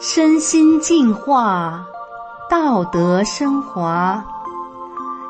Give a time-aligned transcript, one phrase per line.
[0.00, 1.86] 身心净化，
[2.50, 4.24] 道德升华。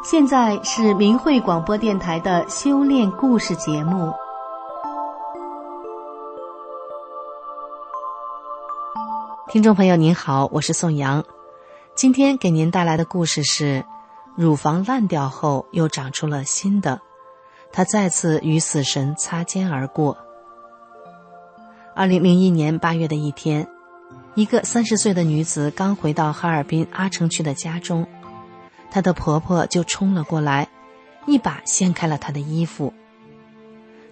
[0.02, 4.12] 现在是明慧广播电台的修炼故事节目。
[9.48, 11.24] 听众朋友您好，我是宋阳，
[11.94, 13.86] 今天给您带来的故事是：
[14.36, 17.00] 乳房烂掉后又长出了新的，
[17.76, 20.16] 他再次与死神擦肩而过。
[21.92, 23.66] 二零零一年八月的一天。
[24.36, 28.06] 一个三十岁的女子刚回到哈尔滨阿城区的家中，
[28.90, 30.68] 她的婆婆就冲了过来，
[31.26, 32.92] 一把掀开了她的衣服。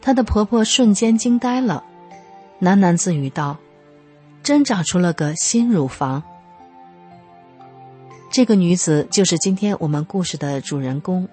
[0.00, 1.84] 她的婆婆瞬间惊呆了，
[2.60, 3.58] 喃喃自语道
[4.44, 6.22] ：“真长出了个新乳房。”
[8.30, 11.28] 这个女子就是今天我们故事的主人公。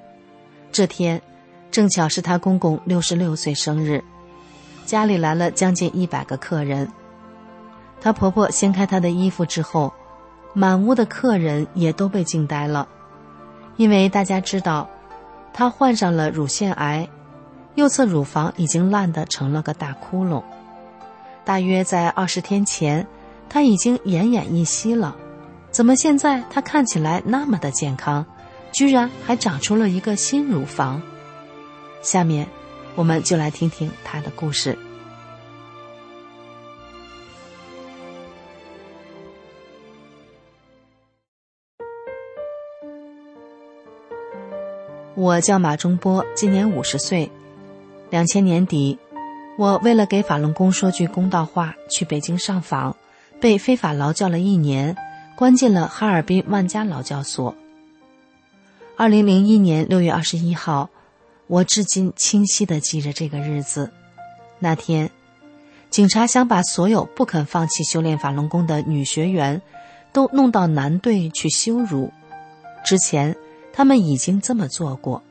[0.72, 1.22] 这天，
[1.72, 4.04] 正巧是她公公六十六岁生日，
[4.86, 6.92] 家里来了将近一百个客人。
[8.02, 9.94] 她婆婆掀开她的衣服之后，
[10.54, 12.88] 满屋的客人也都被惊呆了，
[13.78, 14.90] 因为大家知道，
[15.54, 17.08] 她患上了乳腺癌，
[17.76, 20.42] 右侧乳房已经烂得成了个大窟窿。
[21.46, 23.06] 大约在二十天前，
[23.48, 25.16] 她已经奄奄一息了，
[25.72, 28.26] 怎么现在她看起来那么的健康，
[28.72, 31.02] 居然还长出了一个新乳房？
[32.02, 32.48] 下面，
[32.96, 34.78] 我们就来听听他的故事。
[45.16, 47.30] 我叫马中波，今年五十岁。
[48.10, 48.98] 两千年底，
[49.58, 52.96] 我为了给法轮功说句公道话，去北京上访，
[53.42, 54.96] 被非法劳教了一年，
[55.36, 57.54] 关进了哈尔滨万家劳教所。
[58.96, 60.90] 二零零一年六月二十一号，
[61.50, 63.92] 我至今清晰的记着这个日子。
[64.60, 65.12] 那天，
[65.90, 69.62] 警察想把所有不肯放弃修炼法轮功的女学员，
[70.14, 72.14] 都弄到男队去羞辱。
[72.86, 73.36] 之前。
[73.72, 75.24] 他们已经这么做过。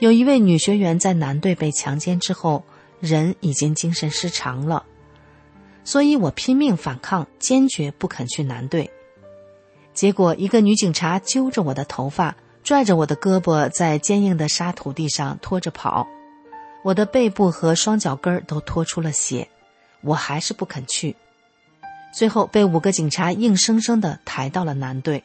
[0.00, 2.62] 有一位女学员在男队被强奸之后，
[3.00, 4.84] 人已经精神失常了，
[5.82, 8.90] 所以我拼命反抗，坚决不肯去男队。
[9.94, 16.08] 结果，一个女警察揪着我的头发，拽着我的胳膊，在坚硬的沙土地上拖着跑，
[16.82, 19.46] 我的背部和双脚跟儿都拖出了血，
[20.00, 21.14] 我还是不肯去。
[22.12, 25.22] 最后，被五个警察硬生生的抬到了男队。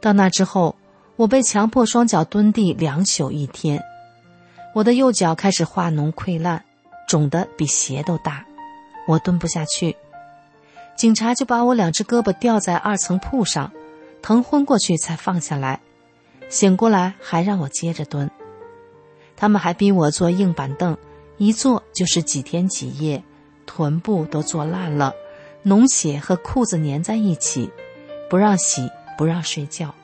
[0.00, 0.74] 到那之后。
[1.16, 3.80] 我被强迫双脚蹲地两宿一天，
[4.74, 6.64] 我的右脚开始化脓溃烂，
[7.06, 8.44] 肿得比鞋都大，
[9.06, 9.94] 我蹲不下去。
[10.96, 13.70] 警察就把我两只胳膊吊在二层铺上，
[14.22, 15.78] 疼昏过去才放下来，
[16.52, 18.30] 醒过来还让我接着蹲。
[19.34, 20.94] 他们还逼我坐硬板凳，
[21.38, 23.24] 一坐就是几天几夜，
[23.64, 25.14] 臀部都坐烂了，
[25.64, 27.70] 脓血和裤子粘在一起，
[28.28, 29.94] 不让洗，不让睡觉。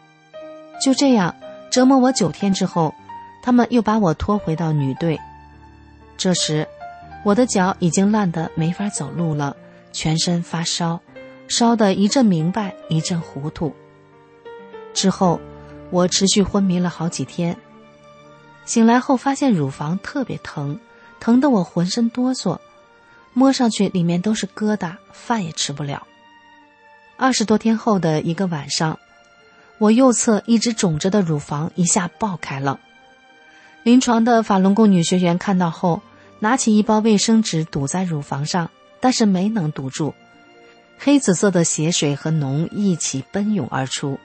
[0.82, 1.36] 就这样
[1.70, 2.94] 折磨我九天之后，
[3.42, 5.20] 他们又把我拖回到女队。
[6.16, 6.66] 这时，
[7.26, 9.54] 我的脚已经烂得没法走路了，
[9.92, 10.98] 全身发烧，
[11.46, 13.74] 烧得一阵明白一阵糊涂。
[14.94, 15.38] 之后，
[15.90, 17.56] 我持续昏迷了好几天。
[18.64, 20.78] 醒来后发现乳房特别疼，
[21.20, 22.58] 疼得我浑身哆嗦，
[23.32, 26.06] 摸上去里面都是疙瘩，饭也吃不了。
[27.16, 28.98] 二十多天后的一个晚上。
[29.78, 32.80] 我右侧一直肿着的乳房一下爆开了，
[33.84, 36.02] 临床的法轮功女学员看到后，
[36.40, 40.14] 拿起一包卫生纸堵在乳房上，但是没能堵住，
[40.98, 44.18] 黑紫色的血水和脓一起奔涌而出。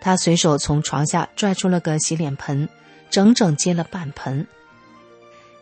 [0.00, 2.68] 他随手从床下拽出了个洗脸盆，
[3.10, 4.46] 整整接了半盆。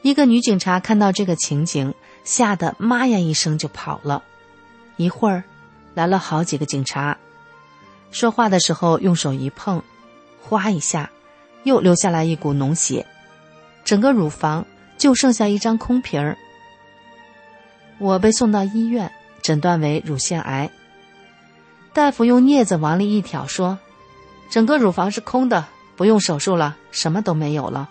[0.03, 4.23] 一个女警察看到这个情景，吓得妈呀一声就跑了。
[4.97, 5.45] 一会儿，
[5.95, 7.17] 来了好几个警察。
[8.13, 9.83] 说话的时候用手一碰，
[10.41, 11.11] 哗一下，
[11.65, 13.05] 又流下来一股脓血，
[13.85, 14.65] 整个乳房
[14.97, 16.37] 就剩下一张空皮儿。
[17.99, 19.11] 我被送到医院，
[19.43, 20.71] 诊断为乳腺癌。
[21.93, 23.79] 大夫用镊子往里一挑，说
[24.51, 25.67] ：“整个乳房是空的，
[25.97, 27.91] 不用手术了，什么都没有了。”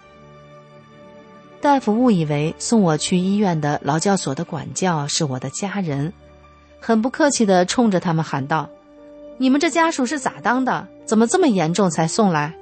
[1.61, 6.13] 大夫误以为送我去医院的劳教所的管教是我的家人，
[6.79, 8.69] 很不客气的冲着他们喊道。
[9.37, 10.87] 你们这家属是咋当的？
[11.05, 12.53] 怎么这么严重才送来？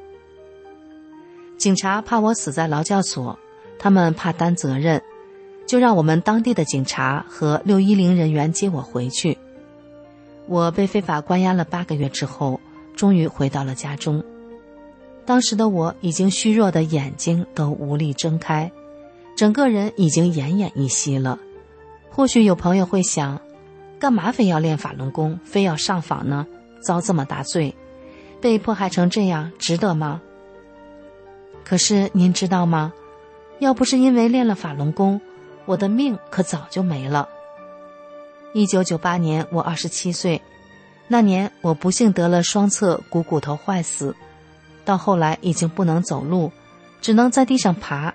[1.57, 3.37] 警察怕我死在劳教所，
[3.77, 5.01] 他们怕担责任，
[5.67, 9.37] 就让我们当地的警察和六一零人员接我回去。
[10.47, 12.59] 我被非法关押了八个月之后，
[12.95, 14.23] 终于回到了家中。
[15.25, 18.71] 当时的我已经虚弱的眼睛都无力睁开，
[19.35, 21.39] 整个人已经奄奄一息了。
[22.09, 23.39] 或许有朋友会想，
[23.97, 26.45] 干嘛非要练法轮功，非要上访呢？
[26.81, 27.73] 遭这么大罪，
[28.41, 30.21] 被迫害成这样，值得吗？
[31.63, 32.91] 可是您知道吗？
[33.59, 35.21] 要不是因为练了法轮功，
[35.65, 37.29] 我的命可早就没了。
[38.53, 40.41] 一九九八年，我二十七岁，
[41.07, 44.15] 那年我不幸得了双侧股骨头坏死，
[44.85, 46.51] 到后来已经不能走路，
[47.01, 48.13] 只能在地上爬，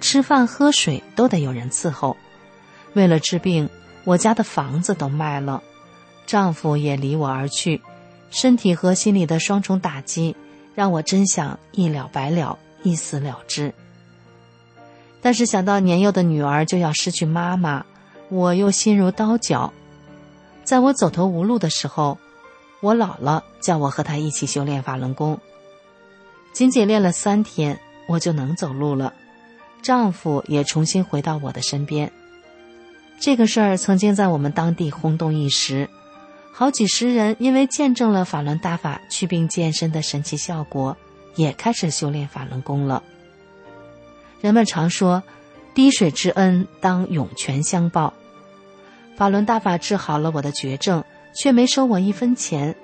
[0.00, 2.16] 吃饭喝水都得有人伺候。
[2.94, 3.68] 为了治病，
[4.04, 5.62] 我家的房子都卖了，
[6.26, 7.80] 丈夫也离我而去，
[8.30, 10.34] 身体和心理的双重打击，
[10.74, 13.72] 让我真想一了百了，一死了之。
[15.20, 17.84] 但是想到年幼的女儿就要失去妈妈，
[18.28, 19.72] 我又心如刀绞。
[20.64, 22.18] 在我走投无路的时候，
[22.80, 25.38] 我姥姥叫我和她一起修炼法轮功。
[26.52, 27.78] 仅仅练了三天，
[28.08, 29.12] 我就能走路了，
[29.82, 32.10] 丈夫也重新回到我的身边。
[33.20, 35.88] 这个事儿曾经在我们当地轰动一时，
[36.52, 40.96] 好几十人因为见证了法轮大法祛病健身的神奇效果，
[41.36, 43.02] 也开始修炼法轮功了。
[44.40, 45.22] 人们常说，
[45.74, 48.14] 滴水之恩当涌泉相报。
[49.16, 52.74] 法轮大法治好了我的绝症，却没收我一分钱。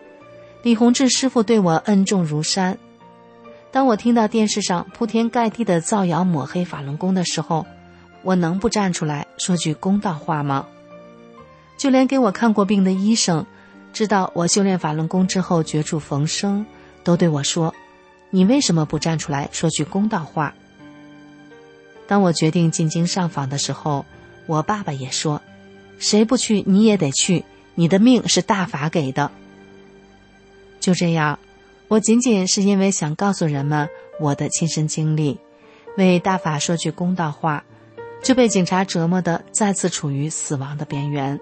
[0.62, 2.78] 李洪志师傅对我恩重如山。
[3.72, 7.66] 当我听到电视上铺天盖地的造谣抹黑法轮功的时候，
[8.22, 10.66] 我能不站出来说句公道话吗？
[11.76, 13.46] 就连给我看过病的医生，
[13.92, 16.66] 知道我修炼法轮功之后绝处逢生，
[17.02, 17.74] 都对我说
[18.30, 20.54] ：“你为什么不站出来说句公道话？”
[22.06, 24.04] 当我决定进京上访的时候，
[24.46, 25.40] 我爸爸也说
[26.00, 27.44] ：“谁不去你也得去，
[27.76, 29.30] 你的命是大法给的。”
[30.80, 31.38] 就这样，
[31.86, 33.88] 我仅仅是因为想告诉人们
[34.18, 35.38] 我的亲身经历，
[35.96, 37.64] 为大法说句公道话，
[38.22, 41.38] 就被警察折磨的再次处于死亡的边缘。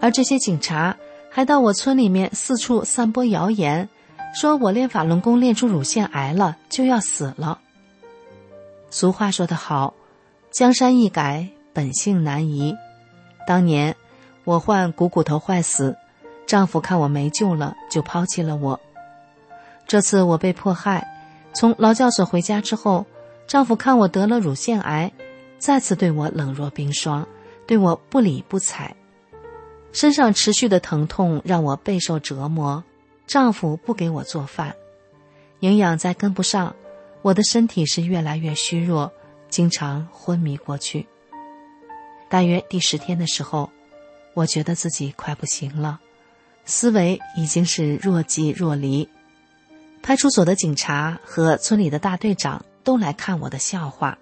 [0.00, 0.96] 而这些警察
[1.30, 3.88] 还到我村里面四处散播谣言，
[4.34, 7.60] 说我练法轮功练出乳腺癌了，就要死了。
[8.90, 9.94] 俗话说得好，
[10.50, 12.74] 江山易改，本性难移。
[13.46, 13.94] 当年
[14.44, 15.96] 我患股骨头坏死，
[16.46, 18.78] 丈夫看我没救了，就抛弃了我。
[19.86, 21.06] 这次我被迫害，
[21.52, 23.06] 从劳教所回家之后，
[23.46, 25.12] 丈夫看我得了乳腺癌，
[25.58, 27.26] 再次对我冷若冰霜，
[27.66, 28.94] 对我不理不睬。
[29.92, 32.82] 身上持续的疼痛让我备受折磨，
[33.26, 34.74] 丈夫不给我做饭，
[35.60, 36.74] 营养再跟不上。
[37.22, 39.10] 我的身体是越来越虚弱，
[39.48, 41.06] 经常昏迷过去。
[42.28, 43.70] 大约第十天的时候，
[44.34, 46.00] 我觉得自己快不行了，
[46.64, 49.08] 思维已经是若即若离。
[50.02, 54.18] 派出所的警察和村里的大队长都来看我的笑话，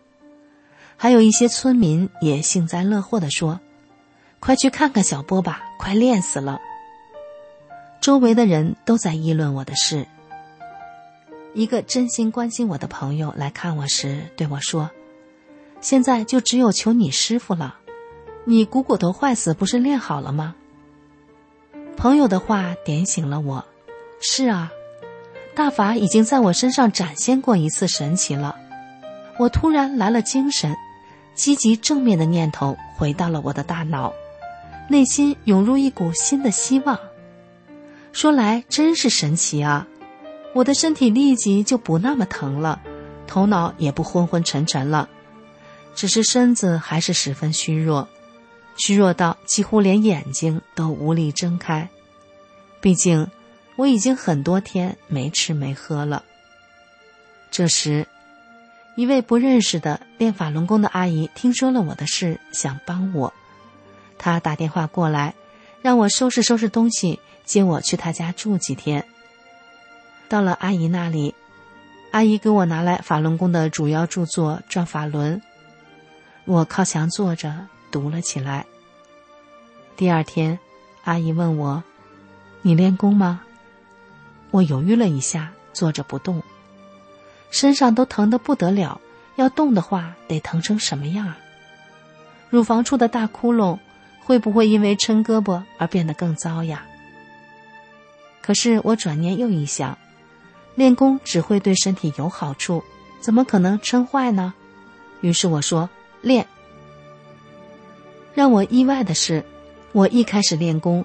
[0.97, 3.61] 还有一些村民也幸灾乐祸地说
[4.41, 6.61] ：“快去看看小波吧，快练死了。”
[8.01, 10.07] 周围的人都在议论我的事。
[11.55, 14.91] 一个真心关心我的朋友来看我时对我说
[15.81, 17.79] ：“现在就只有求你师傅了，
[18.45, 20.55] 你股骨头坏死不是练好了吗？”
[21.97, 23.65] 朋友的话点醒了我。
[24.21, 24.71] 是啊，
[25.55, 28.57] 大法已经在我身上展现过一次神奇了。
[29.39, 30.77] 我突然来了精神，
[31.35, 34.13] 积极正面的念头回到了我的大脑，
[34.89, 36.99] 内心涌入一股新的希望。
[38.13, 39.87] 说来真是神奇啊！
[40.55, 42.81] 我的身体立即就不那么疼了，
[43.27, 45.09] 头脑也不昏昏沉沉了，
[45.95, 48.09] 只是身子还是十分虚弱，
[48.77, 51.89] 虚弱到几乎连眼睛都无力睁开。
[52.81, 53.29] 毕竟
[53.77, 56.23] 我已经很多天没吃没喝了。
[57.51, 58.07] 这时，
[58.97, 63.33] 一位不认识的练法轮功的阿姨听说了我的事，想帮我，
[64.19, 65.35] 她打电话过来，
[65.81, 69.05] 让我收拾收拾东西，接我去她家住几天。
[70.29, 71.35] 到了阿姨那里，
[72.11, 75.37] 阿姨给我拿来法轮功的主要著作《转法轮》，
[76.45, 78.67] 我靠墙坐着读了起来。
[79.97, 80.59] 第二天，
[81.05, 81.85] 阿姨问我
[82.63, 83.43] ：“你练功吗？”
[84.51, 86.43] 我犹豫了一下，坐着不动，
[87.53, 89.01] 身上都疼得不得了，
[89.37, 91.35] 要动的话得疼成什么样？
[92.51, 93.79] 乳房处的大窟窿
[94.25, 96.85] 会不会因为抻胳膊而变得更糟呀？
[98.43, 99.97] 可是我转念又一想。
[100.75, 102.83] 练功只会对身体有好处，
[103.21, 104.53] 怎么可能撑坏呢？
[105.21, 105.89] 于是我说
[106.23, 106.49] 练。
[108.35, 109.45] 让我意外的是，
[109.93, 111.05] 我一开始练功，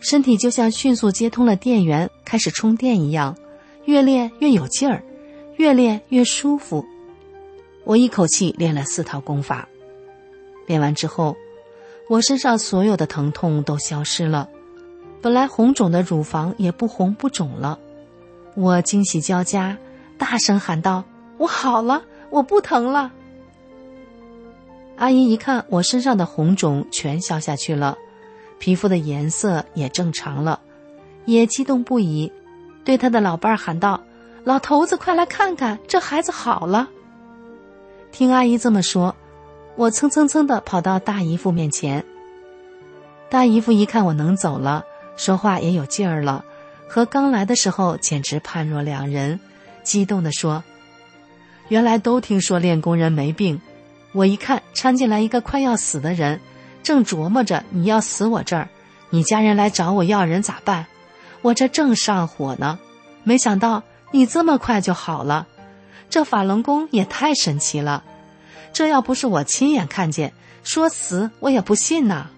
[0.00, 3.36] 身体就像迅速接通了电源，开始充电一样，
[3.84, 5.02] 越练越有劲儿，
[5.56, 6.84] 越练越舒服。
[7.84, 9.68] 我一口气练了四套功法。
[10.66, 11.36] 练完之后，
[12.08, 14.48] 我身上所有的疼痛都消失了，
[15.20, 17.78] 本来红肿的乳房也不红不肿了。
[18.54, 19.76] 我惊喜交加，
[20.16, 21.02] 大声喊道
[21.38, 23.10] ：“我好了，我不疼了！”
[25.02, 27.98] 阿姨一看我身上的红肿全消下去了，
[28.60, 30.60] 皮肤的颜色也正常了，
[31.24, 32.30] 也激动不已，
[32.84, 34.00] 对他的老伴儿喊道
[34.46, 36.88] ：“老头子，快来看看，这孩子好了！”
[38.12, 39.16] 听阿姨这么说，
[39.74, 42.04] 我蹭蹭蹭的跑到大姨夫面前。
[43.28, 44.84] 大姨夫一看我能走了，
[45.16, 46.44] 说话也有劲儿了。
[46.86, 49.40] 和刚来的时候简直判若两人，
[49.82, 50.62] 激动地说
[51.66, 53.60] ：“原来都听说练功人没病，
[54.12, 56.40] 我一看掺进来一个快要死的人，
[56.82, 58.68] 正琢磨着你要死我这儿，
[59.10, 60.86] 你家人来找我要人咋办？
[61.40, 62.78] 我这正上火呢，
[63.24, 65.46] 没想到你这么快就好了，
[66.08, 68.04] 这法轮功也太神奇了，
[68.72, 72.30] 这要不是我亲眼看见，说死我也不信呐。”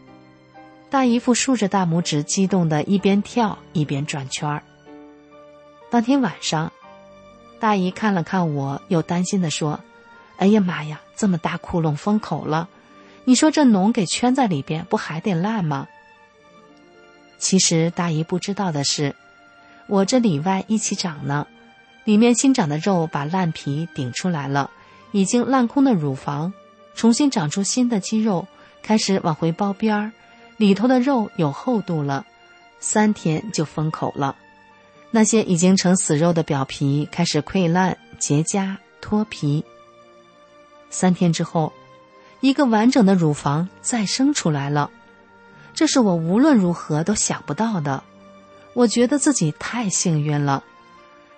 [0.90, 4.62] 大姨夫竖着大拇指，激动的一边跳一边转圈儿。
[5.90, 6.73] 当天晚上，
[7.59, 9.81] 大姨看了看我，又担心的说
[10.37, 12.69] ：“哎呀妈呀，这么大窟窿封口了，
[13.25, 15.87] 你说这脓给圈在里边，不还得烂吗？”
[17.38, 19.14] 其实大姨不知道的是，
[19.87, 21.47] 我这里外一起长呢，
[22.05, 24.71] 里面新长的肉把烂皮顶出来了，
[25.12, 26.53] 已经烂空的乳房
[26.95, 28.47] 重新长出新的肌肉，
[28.83, 30.12] 开始往回包边儿。
[30.57, 32.25] 里头的肉有厚度了，
[32.79, 34.37] 三天就封口了。
[35.11, 39.64] 那些已经成死肉的表皮开始溃烂、结痂、脱皮。
[40.94, 41.72] 三天之后，
[42.40, 44.90] 一个完整的乳房再生出来了，
[45.74, 48.04] 这是我无论如何都想不到的。
[48.74, 50.62] 我觉得自己太幸运了，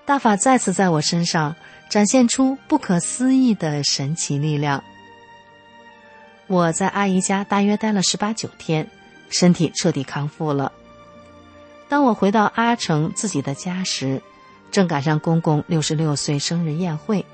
[0.05, 1.57] 大法再次在我身上
[1.89, 4.85] 展现出不可思议的神奇力量。
[6.47, 8.87] 我在阿姨家大约待了十八九天。
[9.29, 10.71] 身体彻底康复了。
[11.89, 14.23] 当我回到阿城自己的家时，
[14.71, 17.27] 正赶上公公六十六岁生日宴会。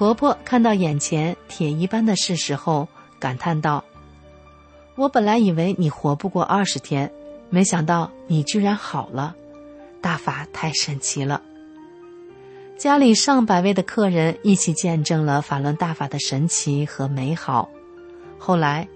[0.00, 2.88] 婆婆看到眼前铁一般的事实后，
[3.18, 3.84] 感叹道
[4.96, 7.12] ：“我本来以为你活不过二十天，
[7.50, 9.36] 没想到你居然好了，
[10.00, 11.42] 大法太神奇了。”
[12.78, 17.68] 家里上百位的客人一起见证了法轮大法的神奇和美好。
[18.38, 18.88] 后来。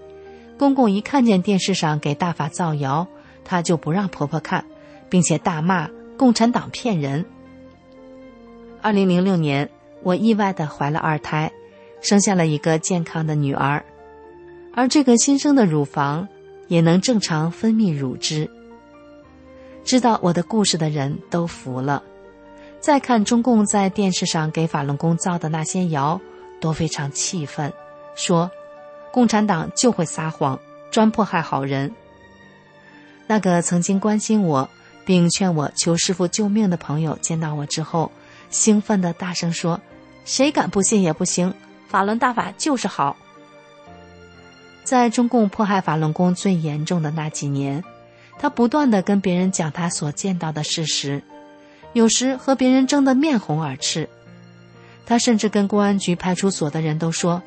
[0.57, 3.05] 公公一看见电视上给大法造谣，
[3.43, 4.65] 他就不让婆婆看，
[5.09, 7.25] 并且大骂共产党骗人。
[8.81, 9.69] 二零零六年，
[10.05, 11.51] 我意外的怀了二胎，
[11.99, 13.83] 生下了一个健康的女儿，
[14.71, 16.27] 而这个新生的乳房
[16.67, 18.47] 也能正常分泌乳汁。
[19.83, 22.03] 知道我的故事的人都服了，
[22.79, 26.21] 再看中共在电视上给法轮功造的那些谣，
[26.61, 27.73] 都非常气愤，
[28.15, 28.51] 说。
[29.11, 30.59] 共产党就会撒谎，
[30.91, 31.89] 专迫害好人。
[33.27, 34.69] 那个曾经关心我
[35.05, 38.11] 并劝我求师傅救命的朋友，见到我之后，
[38.49, 39.79] 兴奋的大声说
[40.25, 41.53] ：“谁敢不信也不行，
[41.87, 43.15] 法轮大法就是好。”
[44.83, 47.83] 在中共迫害法轮功最严重的那几年，
[48.37, 51.23] 他不断的跟别人讲他所见到的事实，
[51.93, 54.09] 有时和别人争得面红耳赤。
[55.05, 57.41] 他甚至跟公安局派出所的人都说。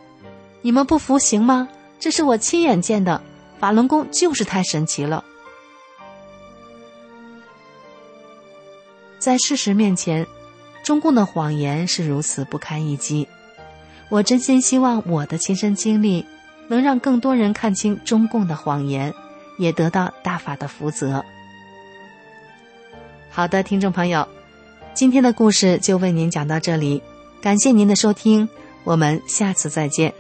[0.60, 1.68] 你们不服行吗？
[2.00, 3.22] 这是我亲眼见的，
[3.60, 5.24] 法轮功就是太神奇了。
[9.20, 10.26] 在事实面前，
[10.84, 13.28] 中共的谎言是如此不堪一击。
[14.08, 16.24] 我真心希望我的亲身经历
[16.68, 19.12] 能让更多人看清中共的谎言，
[19.58, 21.24] 也得到大法的福泽。
[23.30, 24.26] 好的，听众朋友，
[24.94, 27.02] 今天的故事就为您讲到这里，
[27.42, 28.48] 感谢您的收听，
[28.84, 30.12] 我们下次再见。